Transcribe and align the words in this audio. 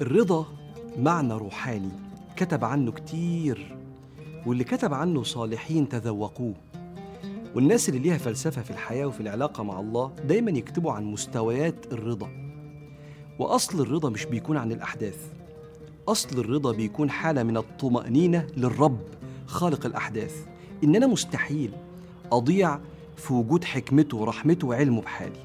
الرضا 0.00 0.46
معنى 0.98 1.34
روحاني. 1.34 1.90
كتب 2.36 2.64
عنه 2.64 2.92
كتير 2.92 3.76
واللي 4.46 4.64
كتب 4.64 4.94
عنه 4.94 5.22
صالحين 5.22 5.88
تذوقوه. 5.88 6.54
والناس 7.54 7.88
اللي 7.88 8.00
ليها 8.00 8.18
فلسفة 8.18 8.62
في 8.62 8.70
الحياة 8.70 9.06
وفي 9.06 9.20
العلاقة 9.20 9.62
مع 9.62 9.80
الله 9.80 10.12
دايما 10.28 10.50
يكتبوا 10.50 10.92
عن 10.92 11.04
مستويات 11.04 11.92
الرضا. 11.92 12.28
وأصل 13.38 13.80
الرضا 13.80 14.10
مش 14.10 14.24
بيكون 14.24 14.56
عن 14.56 14.72
الأحداث. 14.72 15.32
أصل 16.08 16.38
الرضا 16.38 16.72
بيكون 16.72 17.10
حالة 17.10 17.42
من 17.42 17.56
الطمأنينة 17.56 18.46
للرب 18.56 19.00
خالق 19.46 19.86
الأحداث. 19.86 20.46
إن 20.84 20.96
أنا 20.96 21.06
مستحيل 21.06 21.72
أضيع 22.32 22.78
في 23.16 23.32
وجود 23.34 23.64
حكمته 23.64 24.16
ورحمته 24.16 24.66
وعلمه 24.66 25.00
بحالي. 25.00 25.44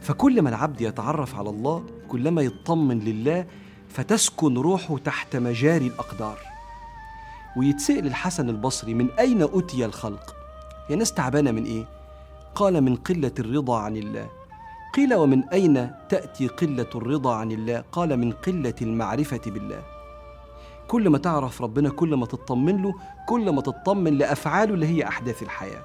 فكل 0.00 0.42
ما 0.42 0.48
العبد 0.48 0.80
يتعرف 0.80 1.34
على 1.34 1.50
الله 1.50 1.84
كلما 2.12 2.42
يطمن 2.42 2.98
لله 2.98 3.46
فتسكن 3.88 4.54
روحه 4.54 4.98
تحت 4.98 5.36
مجاري 5.36 5.86
الأقدار. 5.86 6.38
ويتسأل 7.56 8.06
الحسن 8.06 8.48
البصري 8.48 8.94
من 8.94 9.10
أين 9.10 9.42
أتي 9.42 9.84
الخلق؟ 9.84 10.36
يا 10.90 10.96
ناس 10.96 11.12
تعبانة 11.12 11.50
من 11.50 11.64
إيه؟ 11.64 11.84
قال 12.54 12.80
من 12.80 12.96
قلة 12.96 13.32
الرضا 13.38 13.78
عن 13.78 13.96
الله. 13.96 14.28
قيل 14.94 15.14
ومن 15.14 15.44
أين 15.44 15.90
تأتي 16.08 16.46
قلة 16.46 16.86
الرضا 16.94 17.34
عن 17.34 17.52
الله؟ 17.52 17.84
قال 17.92 18.16
من 18.16 18.32
قلة 18.32 18.74
المعرفة 18.82 19.40
بالله. 19.46 19.82
كل 20.88 21.08
ما 21.08 21.18
تعرف 21.18 21.62
ربنا 21.62 21.90
كل 21.90 22.14
ما 22.14 22.26
تطمن 22.26 22.82
له 22.82 22.94
كل 23.28 23.50
ما 23.50 23.60
تطمن 23.60 24.18
لأفعاله 24.18 24.74
اللي 24.74 24.86
هي 24.86 25.08
أحداث 25.08 25.42
الحياة. 25.42 25.82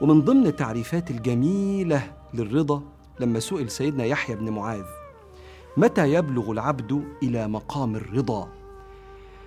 ومن 0.00 0.20
ضمن 0.20 0.46
التعريفات 0.46 1.10
الجميلة 1.10 2.12
للرضا 2.34 2.82
لما 3.20 3.40
سئل 3.40 3.70
سيدنا 3.70 4.04
يحيى 4.04 4.36
بن 4.36 4.50
معاذ 4.50 5.03
متى 5.76 6.12
يبلغ 6.12 6.50
العبد 6.50 7.04
إلى 7.22 7.48
مقام 7.48 7.96
الرضا؟ 7.96 8.48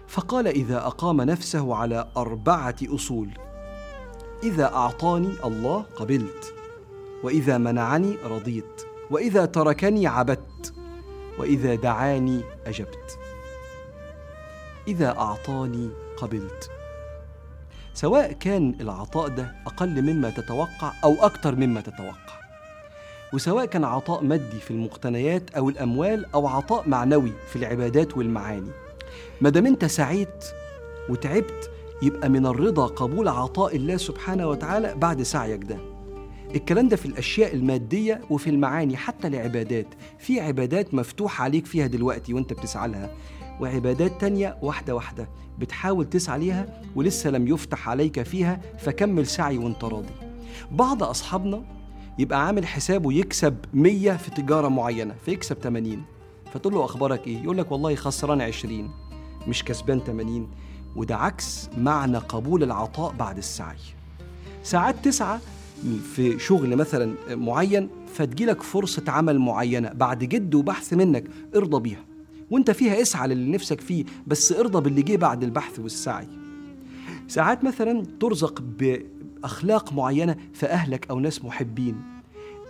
فقال 0.08 0.48
إذا 0.48 0.78
أقام 0.78 1.22
نفسه 1.22 1.76
على 1.76 2.12
أربعة 2.18 2.76
أصول. 2.84 3.30
إذا 4.44 4.66
أعطاني 4.66 5.34
الله 5.46 5.86
قبلت 5.96 6.54
وإذا 7.24 7.58
منعني 7.58 8.16
رضيت 8.26 8.82
وإذا 9.12 9.46
تركني 9.46 10.08
عبدت 10.08 10.74
وإذا 11.40 11.76
دعاني 11.76 12.42
أجبت. 12.66 13.20
إذا 14.88 15.18
أعطاني 15.18 15.90
قبلت. 16.18 16.72
سواء 17.94 18.32
كان 18.32 18.76
العطاء 18.82 19.28
ده 19.28 19.56
أقل 19.66 20.02
مما 20.02 20.30
تتوقع 20.30 20.94
أو 21.04 21.16
أكتر 21.20 21.56
مما 21.56 21.82
تتوقع. 21.82 22.37
وسواء 23.34 23.66
كان 23.66 23.84
عطاء 23.84 24.24
مادي 24.24 24.60
في 24.60 24.72
المقتنيات 24.72 25.50
أو 25.50 25.70
الأموال 25.70 26.26
أو 26.34 26.48
عطاء 26.48 26.90
معنوي 26.90 27.32
في 27.50 27.56
العبادات 27.56 28.18
والمعاني. 28.18 28.72
ما 29.42 29.50
دام 29.50 29.66
أنت 29.66 29.86
سعيت 29.86 30.46
وتعبت 31.10 31.72
يبقى 32.02 32.30
من 32.30 32.46
الرضا 32.46 32.86
قبول 32.88 33.28
عطاء 33.28 33.76
الله 33.76 33.98
سبحانه 33.98 34.48
وتعالى 34.48 34.96
بعد 34.96 35.22
سعيك 35.22 35.64
ده. 35.64 35.78
الكلام 36.56 36.88
ده 36.88 36.96
في 36.96 37.06
الأشياء 37.06 37.56
المادية 37.56 38.22
وفي 38.30 38.50
المعاني 38.50 38.98
حتى 38.98 39.28
العبادات 39.28 39.88
في 40.20 40.40
عبادات 40.40 40.94
مفتوح 40.94 41.42
عليك 41.42 41.66
فيها 41.66 41.88
دلوقتي 41.88 42.34
وأنت 42.34 42.54
بتسعى 42.54 42.88
لها 42.88 43.10
وعبادات 43.62 44.22
تانية 44.22 44.58
واحدة 44.62 44.96
واحدة 44.96 45.30
بتحاول 45.60 46.06
تسعى 46.10 46.40
ليها 46.40 46.82
ولسه 46.96 47.30
لم 47.30 47.48
يفتح 47.48 47.90
عليك 47.90 48.22
فيها 48.24 48.62
فكمل 48.80 49.28
سعي 49.28 49.58
وأنت 49.58 49.84
راضي. 49.84 50.14
بعض 50.72 51.04
أصحابنا 51.04 51.64
يبقى 52.20 52.48
عامل 52.48 52.68
حسابه 52.68 53.14
يكسب 53.14 53.58
100 53.74 54.18
في 54.18 54.32
تجارة 54.32 54.68
معينة 54.68 55.16
فيكسب 55.26 55.56
80 55.56 56.04
فتقول 56.54 56.74
له 56.74 56.86
أخبارك 56.86 57.28
إيه؟ 57.28 57.44
يقول 57.44 57.58
لك 57.58 57.72
والله 57.72 57.96
خسران 57.96 58.42
20 58.42 58.90
مش 59.48 59.64
كسبان 59.64 60.00
80 60.00 60.50
وده 60.96 61.18
عكس 61.18 61.70
معنى 61.78 62.18
قبول 62.18 62.64
العطاء 62.64 63.14
بعد 63.20 63.38
السعي. 63.38 63.78
ساعات 64.64 64.96
تسعى 65.04 65.40
في 66.16 66.40
شغل 66.40 66.76
مثلا 66.76 67.16
معين 67.30 67.90
فتجيلك 68.14 68.62
فرصة 68.62 69.04
عمل 69.08 69.40
معينة 69.40 69.90
بعد 69.94 70.24
جد 70.24 70.56
وبحث 70.56 70.94
منك 70.94 71.24
ارضى 71.56 71.80
بيها. 71.82 72.06
وانت 72.52 72.72
فيها 72.72 73.02
اسعى 73.02 73.28
للي 73.28 73.52
نفسك 73.52 73.82
فيه 73.82 74.06
بس 74.28 74.52
ارضى 74.52 74.82
باللي 74.82 75.02
جه 75.02 75.16
بعد 75.18 75.44
البحث 75.44 75.80
والسعي. 75.80 76.28
ساعات 77.28 77.64
مثلا 77.64 78.04
ترزق 78.20 78.62
بأخلاق 78.62 79.94
معينة 79.94 80.36
في 80.54 80.66
أهلك 80.66 81.10
أو 81.10 81.20
ناس 81.20 81.46
محبين. 81.46 82.02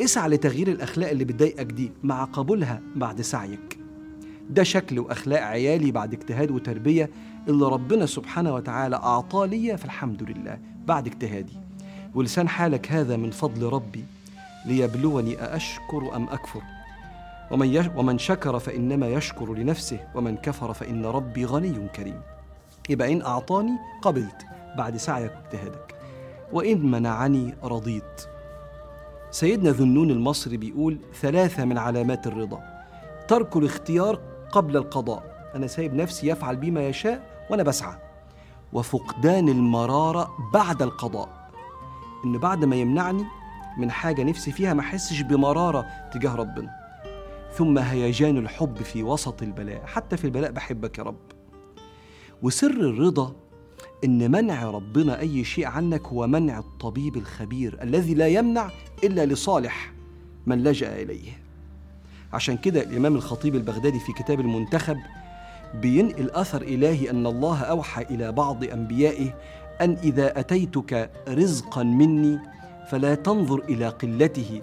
اسعى 0.02 0.30
لتغيير 0.30 0.68
الأخلاق 0.68 1.10
اللي 1.10 1.26
بتضايقك 1.26 1.66
دي 1.66 1.92
مع 2.04 2.24
قبولها 2.24 2.82
بعد 2.96 3.22
سعيك. 3.22 3.80
ده 4.50 4.64
شكل 4.64 5.00
وأخلاق 5.00 5.42
عيالي 5.42 5.92
بعد 5.92 6.14
اجتهاد 6.14 6.52
وتربية 6.52 7.10
اللي 7.48 7.66
ربنا 7.66 8.06
سبحانه 8.06 8.54
وتعالى 8.56 8.96
أعطاه 8.96 9.46
لي 9.46 9.78
فالحمد 9.78 10.24
لله 10.24 10.60
بعد 10.88 11.08
اجتهادي. 11.08 11.58
ولسان 12.16 12.50
حالك 12.50 12.92
هذا 12.92 13.18
من 13.18 13.32
فضل 13.32 13.64
ربي 13.64 14.04
ليبلوني 14.66 15.42
أأشكر 15.44 16.16
أم 16.16 16.24
أكفر. 16.30 16.62
ومن, 17.52 17.68
يش 17.68 17.86
ومن 17.96 18.18
شكر 18.18 18.60
فإنما 18.60 19.08
يشكر 19.08 19.54
لنفسه 19.54 20.00
ومن 20.16 20.38
كفر 20.38 20.74
فإن 20.74 21.06
ربي 21.06 21.46
غني 21.46 21.88
كريم. 21.96 22.22
يبقى 22.90 23.14
إن 23.14 23.22
أعطاني 23.22 23.72
قبلت. 24.02 24.47
بعد 24.78 24.98
سعيك 24.98 25.32
واجتهادك. 25.32 25.96
وإن 26.54 26.92
منعني 26.92 27.56
رضيت. 27.64 28.22
سيدنا 29.32 29.70
ذنون 29.70 30.12
المصري 30.12 30.58
بيقول 30.58 30.98
ثلاثة 31.22 31.66
من 31.66 31.78
علامات 31.78 32.28
الرضا. 32.28 32.64
ترك 33.28 33.58
الاختيار 33.58 34.20
قبل 34.52 34.78
القضاء. 34.78 35.52
أنا 35.56 35.68
سايب 35.68 35.94
نفسي 35.94 36.28
يفعل 36.28 36.56
بي 36.56 36.72
ما 36.72 36.88
يشاء 36.88 37.48
وأنا 37.50 37.64
بسعى. 37.64 37.98
وفقدان 38.74 39.50
المرارة 39.50 40.38
بعد 40.54 40.82
القضاء. 40.82 41.50
إن 42.26 42.38
بعد 42.38 42.66
ما 42.66 42.76
يمنعني 42.76 43.24
من 43.78 43.92
حاجة 43.92 44.24
نفسي 44.24 44.52
فيها 44.52 44.74
ما 44.74 44.82
أحسش 44.82 45.22
بمرارة 45.22 45.86
تجاه 46.14 46.36
ربنا. 46.36 46.70
ثم 47.54 47.78
هيجان 47.78 48.38
الحب 48.38 48.78
في 48.78 49.04
وسط 49.04 49.42
البلاء. 49.42 49.86
حتى 49.86 50.18
في 50.18 50.26
البلاء 50.26 50.52
بحبك 50.52 50.98
يا 50.98 51.04
رب. 51.04 51.32
وسر 52.44 52.72
الرضا 52.72 53.36
إن 54.04 54.32
منع 54.32 54.64
ربنا 54.64 55.20
اي 55.20 55.44
شيء 55.44 55.66
عنك 55.66 56.08
هو 56.08 56.28
منع 56.28 56.60
الطبيب 56.60 57.18
الخبير 57.18 57.80
الذي 57.84 58.14
لا 58.14 58.28
يمنع 58.28 58.70
إلا 59.04 59.26
لصالح 59.26 59.94
من 60.46 60.64
لجأ 60.64 61.02
إليه. 61.02 61.32
عشان 62.34 62.58
كده 62.58 62.82
الإمام 62.84 63.16
الخطيب 63.16 63.56
البغدادي 63.56 64.00
في 64.00 64.14
كتاب 64.14 64.40
المنتخب 64.40 64.98
بينقل 65.82 66.32
أثر 66.32 66.62
إلهي 66.62 67.10
أن 67.10 67.28
الله 67.28 67.62
أوحى 67.62 68.02
إلى 68.02 68.32
بعض 68.32 68.64
أنبيائه 68.64 69.34
أن 69.82 69.98
إذا 70.04 70.40
أتيتك 70.40 71.12
رزقا 71.28 71.84
مني 71.84 72.40
فلا 72.92 73.16
تنظر 73.16 73.60
إلى 73.70 73.88
قلته 73.88 74.62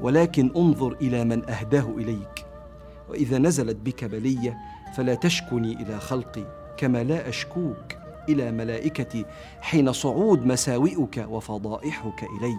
ولكن 0.00 0.50
انظر 0.56 0.92
إلى 0.92 1.24
من 1.24 1.50
أهداه 1.50 1.94
إليك. 1.98 2.44
وإذا 3.08 3.38
نزلت 3.38 3.76
بك 3.76 4.04
بلية 4.04 4.56
فلا 4.96 5.14
تشكني 5.14 5.82
إلى 5.82 6.00
خلقي 6.00 6.74
كما 6.76 7.04
لا 7.04 7.28
أشكوك. 7.28 7.97
إلى 8.28 8.52
ملائكتي 8.52 9.24
حين 9.60 9.92
صعود 9.92 10.46
مساوئك 10.46 11.26
وفضائحك 11.30 12.24
إلي. 12.24 12.56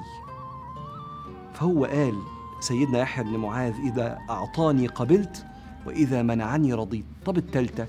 فهو 1.53 1.85
قال 1.85 2.15
سيدنا 2.59 2.99
يحيى 2.99 3.23
بن 3.23 3.37
معاذ 3.37 3.73
إذا 3.73 4.19
أعطاني 4.29 4.87
قبلت 4.87 5.45
وإذا 5.85 6.21
منعني 6.21 6.73
رضيت. 6.73 7.05
طب 7.25 7.37
التالتة 7.37 7.87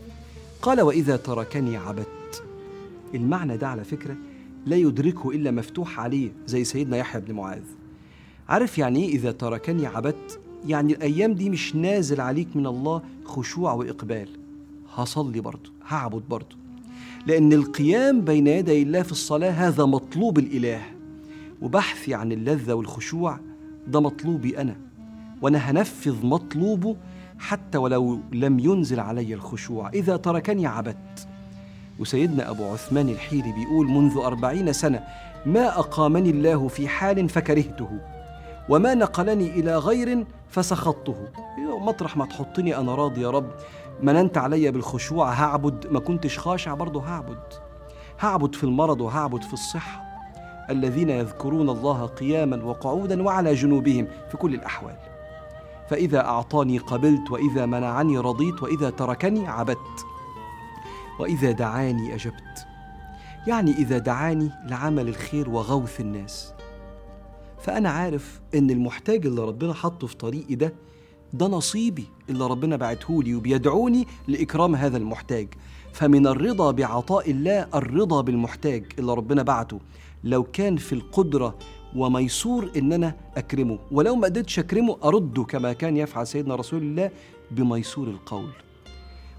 قال 0.63 0.81
وإذا 0.81 1.17
تركني 1.17 1.77
عبدت. 1.77 2.45
المعنى 3.15 3.57
ده 3.57 3.69
على 3.69 3.85
فكرة 3.85 4.17
لا 4.67 4.77
يدركه 4.77 5.31
إلا 5.31 5.51
مفتوح 5.51 6.01
عليه 6.01 6.31
زي 6.47 6.65
سيدنا 6.65 6.97
يحيى 6.97 7.21
بن 7.21 7.35
معاذ. 7.35 7.63
عارف 8.49 8.79
يعني 8.79 9.05
إيه 9.05 9.15
إذا 9.15 9.33
تركني 9.33 9.87
عبدت 9.87 10.41
يعني 10.67 10.93
الأيام 10.93 11.35
دي 11.35 11.51
مش 11.51 11.77
نازل 11.77 12.21
عليك 12.21 12.57
من 12.57 12.67
الله 12.67 13.03
خشوع 13.25 13.73
وإقبال. 13.73 14.29
هصلي 14.95 15.41
برضه 15.41 15.73
هعبد 15.89 16.23
برضه. 16.29 16.57
لأن 17.27 17.53
القيام 17.53 18.21
بين 18.21 18.47
يدي 18.47 18.83
الله 18.83 19.03
في 19.03 19.13
الصلاة 19.13 19.51
هذا 19.51 19.85
مطلوب 19.85 20.39
الإله 20.39 20.81
وبحثي 21.63 22.15
عن 22.15 22.33
اللذة 22.33 22.73
والخشوع 22.73 23.39
ده 23.87 24.01
مطلوبي 24.01 24.61
أنا 24.61 24.77
وأنا 25.43 25.59
هنفذ 25.59 26.27
مطلوبه 26.27 26.97
حتى 27.39 27.79
ولو 27.79 28.19
لم 28.33 28.59
ينزل 28.59 29.01
علي 29.01 29.35
الخشوع. 29.35 29.89
إذا 29.89 30.17
تركني 30.17 30.67
عبدت. 30.67 31.29
وسيدنا 31.99 32.51
أبو 32.51 32.65
عثمان 32.65 33.09
الحيري 33.09 33.53
بيقول 33.53 33.87
منذ 33.87 34.17
أربعين 34.17 34.73
سنة 34.73 35.05
ما 35.47 35.79
أقامني 35.79 36.31
الله 36.31 36.69
في 36.69 36.89
حال 36.89 37.29
فكرهته 37.29 37.89
وما 38.69 38.95
نقلني 38.95 39.51
إلى 39.61 39.79
غير 39.79 40.27
فسخطته. 40.49 41.17
مطرح 41.81 42.17
ما 42.17 42.27
تحطني 42.27 42.77
أنا 42.77 42.95
راضي 42.95 43.21
يا 43.21 43.31
رب. 43.31 43.51
مننت 44.03 44.39
علي 44.39 44.71
بالخشوع 44.71 45.33
هعبد. 45.33 45.87
ما 45.91 46.01
كنتش 46.01 46.39
خاشع 46.39 46.75
برضه 46.75 47.03
هعبد. 47.03 47.43
هعبد 48.21 48.55
في 48.55 48.65
المرض 48.65 49.01
وهعبد 49.01 49.43
في 49.43 49.53
الصحة. 49.53 50.03
الذين 50.71 51.11
يذكرون 51.11 51.71
الله 51.71 52.07
قياما 52.07 52.65
وقعودا 52.65 53.23
وعلى 53.23 53.55
جنوبهم 53.55 54.07
في 54.31 54.37
كل 54.37 54.55
الأحوال. 54.55 54.97
فإذا 55.89 56.21
أعطاني 56.25 56.79
قبلت 56.79 57.31
وإذا 57.31 57.67
منعني 57.67 58.19
رضيت 58.19 58.63
وإذا 58.63 58.91
تركني 58.91 59.49
عبدت. 59.49 60.07
وإذا 61.21 61.51
دعاني 61.51 62.15
أجبت. 62.15 62.67
يعني 63.47 63.71
إذا 63.71 63.99
دعاني 63.99 64.51
لعمل 64.67 65.09
الخير 65.09 65.51
وغوث 65.51 66.01
الناس. 66.01 66.55
فأنا 67.59 67.91
عارف 67.91 68.41
إن 68.55 68.71
المحتاج 68.71 69.27
اللي 69.27 69.43
ربنا 69.43 69.75
حطه 69.75 70.07
في 70.07 70.17
طريقي 70.17 70.55
ده 70.55 70.75
ده 71.33 71.47
نصيبي 71.47 72.05
اللي 72.31 72.47
ربنا 72.47 72.77
بعته 72.77 73.23
لي 73.23 73.35
وبيدعوني 73.35 74.07
لإكرام 74.29 74.75
هذا 74.75 74.97
المحتاج. 74.97 75.49
فمن 75.93 76.27
الرضا 76.27 76.71
بعطاء 76.71 77.31
الله 77.31 77.69
الرضا 77.75 78.21
بالمحتاج 78.21 78.85
اللي 78.99 79.15
ربنا 79.15 79.43
بعته. 79.43 79.81
لو 80.25 80.43
كان 80.43 80.77
في 80.77 80.93
القدرة 80.93 81.55
وميسور 81.97 82.71
إن 82.77 82.93
أنا 82.93 83.17
أكرمه 83.37 83.79
ولو 83.91 84.17
ما 84.17 84.27
قدرتش 84.27 84.59
أكرمه 84.59 84.97
أرده 85.05 85.45
كما 85.45 85.73
كان 85.73 85.97
يفعل 85.97 86.27
سيدنا 86.27 86.55
رسول 86.55 86.83
الله 86.83 87.11
بميسور 87.51 88.09
القول. 88.09 88.51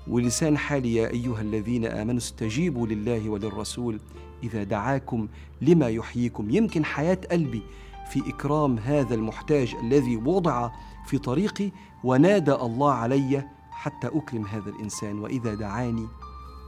ولسان 0.07 0.57
حالي 0.57 0.95
يا 0.95 1.09
أيها 1.09 1.41
الذين 1.41 1.85
آمنوا 1.85 2.17
استجيبوا 2.17 2.87
لله 2.87 3.29
وللرسول 3.29 3.99
إذا 4.43 4.63
دعاكم 4.63 5.27
لما 5.61 5.89
يحييكم. 5.89 6.49
يمكن 6.49 6.85
حياة 6.85 7.17
قلبي 7.31 7.61
في 8.09 8.29
إكرام 8.29 8.77
هذا 8.77 9.15
المحتاج 9.15 9.75
الذي 9.75 10.17
وضع 10.17 10.69
في 11.05 11.17
طريقي 11.17 11.71
ونادى 12.03 12.53
الله 12.53 12.93
علي 12.93 13.47
حتى 13.71 14.07
أكرم 14.07 14.45
هذا 14.45 14.69
الإنسان 14.69 15.19
وإذا 15.19 15.53
دعاني 15.53 16.07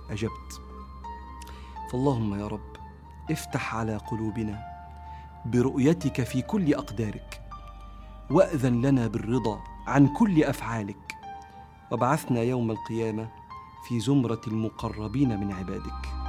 أجبت. 0.09 0.61
فاللهم 1.91 2.39
يا 2.39 2.47
رب 2.47 2.73
افتح 3.31 3.75
على 3.75 3.97
قلوبنا 3.97 4.59
برؤيتك 5.45 6.23
في 6.23 6.41
كل 6.41 6.73
أقدارك 6.73 7.41
وأذن 8.31 8.81
لنا 8.81 9.07
بالرضا 9.07 9.59
عن 9.87 10.07
كل 10.07 10.43
أفعالك 10.43 11.15
وابعثنا 11.91 12.41
يوم 12.41 12.71
القيامة 12.71 13.29
في 13.87 13.99
زمرة 13.99 14.41
المقربين 14.47 15.39
من 15.39 15.51
عبادك. 15.51 16.22